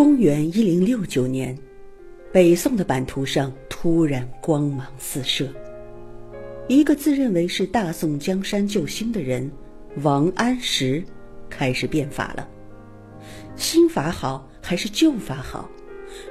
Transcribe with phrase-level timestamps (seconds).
[0.00, 1.54] 公元一零六九年，
[2.32, 5.46] 北宋的版图上突然光芒四射，
[6.68, 9.52] 一个自认为是大宋江山救星的人
[9.96, 11.04] 王安石
[11.50, 12.48] 开始变法了。
[13.56, 15.68] 新法好还是旧法好？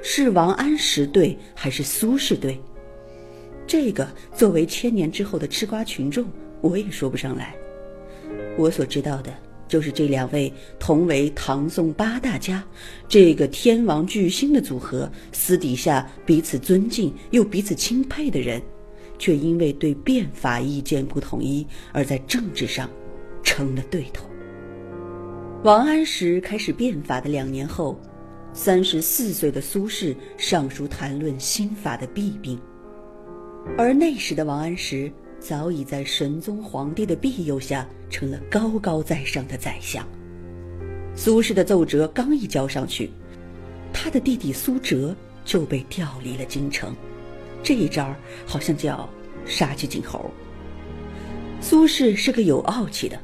[0.02, 2.60] 是王安石对还是苏轼对？
[3.68, 6.26] 这个作为千年之后的吃瓜群众，
[6.60, 7.54] 我也说不上来。
[8.58, 9.32] 我所知道的。
[9.70, 12.60] 就是这两位同为唐宋八大家，
[13.08, 18.60] 这个天王巨星的组合，私底下彼此尊敬又彼此钦佩的人，
[19.16, 22.90] 却因为对变法意见不统一，而在政治上
[23.44, 24.28] 成了对头。
[25.62, 27.96] 王安石开始变法的两年后，
[28.52, 32.60] 三十四岁的苏轼上书谈论新法的弊病，
[33.78, 35.12] 而那时的王安石。
[35.40, 40.06] 早已在神宗皇帝的庇佑下，成了高高在上的宰相。
[41.16, 43.10] 苏轼的奏折刚一交上去，
[43.92, 46.94] 他的弟弟苏辙就被调离了京城。
[47.62, 48.14] 这一招
[48.46, 49.08] 好像叫
[49.44, 50.30] 杀鸡儆猴。
[51.60, 53.18] 苏轼是个有傲气的，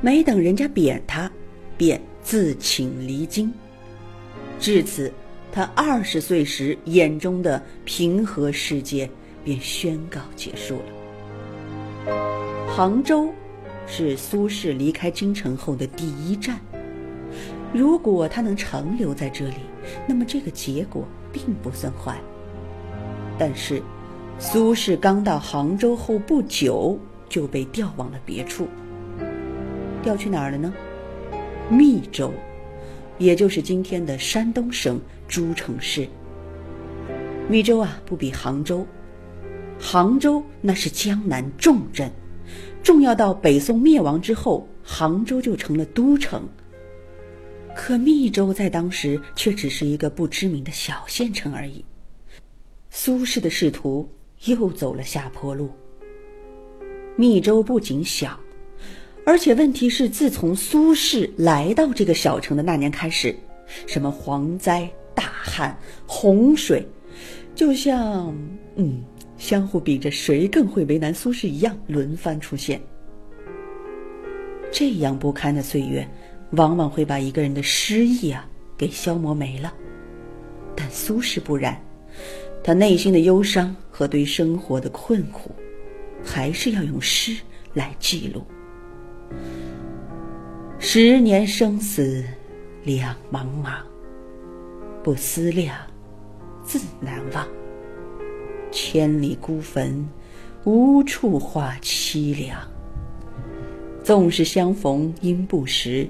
[0.00, 1.30] 没等人家贬他，
[1.76, 3.52] 便自请离京。
[4.60, 5.12] 至此，
[5.50, 9.08] 他二十岁时眼中的平和世界
[9.46, 12.14] 便宣告结束了。
[12.68, 13.30] 杭州
[13.86, 16.58] 是苏轼离开京城后的第一站。
[17.72, 19.54] 如果他能长留在这里，
[20.08, 22.18] 那么这个结果并不算坏。
[23.38, 23.80] 但是，
[24.40, 28.66] 苏轼刚到杭州后不久就被调往了别处。
[30.02, 30.74] 调去哪儿了呢？
[31.70, 32.32] 密州，
[33.16, 36.08] 也就是今天的山东省诸城市。
[37.48, 38.84] 密州啊，不比杭州。
[39.78, 42.10] 杭州那是江南重镇，
[42.82, 46.42] 重要到北宋灭亡之后，杭州就成了都城。
[47.74, 51.84] 可密州在当时却只是一个不知名的小县城而已。
[52.88, 54.08] 苏轼的仕途
[54.46, 55.70] 又走了下坡路。
[57.16, 58.40] 密州不仅小，
[59.26, 63.36] 而且问题是，自从苏轼来到这个小城的那年开始，
[63.86, 66.86] 什么蝗灾、大旱、洪水，
[67.54, 68.34] 就像
[68.76, 69.04] 嗯。
[69.38, 72.80] 相互比着谁更会为难苏轼一样轮番出现。
[74.72, 76.06] 这样不堪的岁月，
[76.50, 79.72] 往往会把一个人的诗意啊给消磨没了。
[80.74, 81.80] 但苏轼不然，
[82.62, 85.50] 他内心的忧伤和对生活的困苦，
[86.22, 87.36] 还是要用诗
[87.72, 88.42] 来记录。
[90.78, 92.22] 十年生死
[92.84, 93.78] 两茫茫，
[95.02, 95.74] 不思量，
[96.62, 97.46] 自难忘。
[98.78, 100.06] 千里孤坟，
[100.64, 102.60] 无处话凄凉。
[104.04, 106.06] 纵是相逢应不识，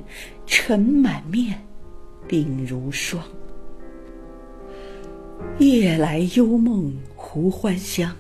[0.47, 1.65] 尘满面，
[2.29, 3.23] 鬓如霜。
[5.59, 8.13] 夜来幽梦胡欢香，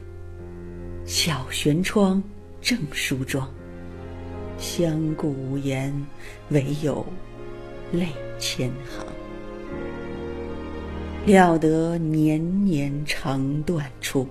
[1.05, 2.23] 小轩窗，
[2.61, 3.53] 正梳妆。
[4.59, 5.93] 相顾无言，
[6.51, 7.05] 唯有
[7.91, 9.05] 泪千行。
[11.27, 14.25] 料得年年肠断处，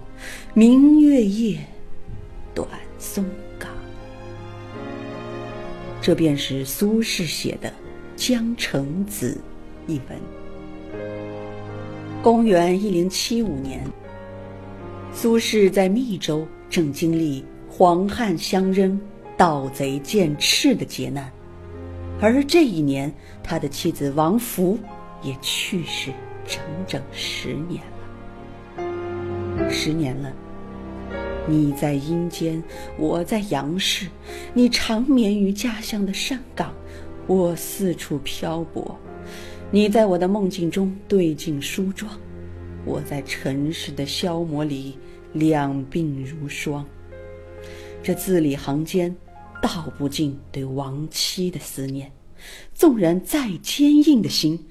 [0.54, 1.60] 明月夜，
[2.54, 2.66] 短
[2.98, 3.22] 松
[3.60, 3.70] 冈。
[6.02, 7.68] 这便是苏轼写的
[8.16, 9.38] 《江城子》
[9.92, 10.18] 一文。
[12.24, 13.86] 公元一零七五年，
[15.14, 18.98] 苏轼在密州正经历黄汉相扔、
[19.36, 21.30] 盗贼见赤的劫难，
[22.22, 23.14] 而这一年，
[23.44, 24.80] 他的妻子王弗
[25.22, 26.10] 也去世。
[26.48, 27.84] 整整十年
[28.78, 30.32] 了，十年了。
[31.48, 32.64] 你在阴间，
[32.98, 34.08] 我在阳世。
[34.54, 36.74] 你长眠于家乡的山岗，
[37.28, 38.98] 我四处漂泊。
[39.72, 42.12] 你在我的梦境中对镜梳妆，
[42.86, 44.98] 我在尘世的消磨里
[45.34, 46.86] 两鬓如霜。
[48.02, 49.16] 这字里行间
[49.62, 52.12] 道不尽对亡妻的思念，
[52.74, 54.64] 纵然再坚硬的心，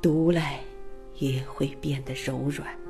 [0.00, 0.60] 读来。
[1.18, 2.85] 也会变得柔软。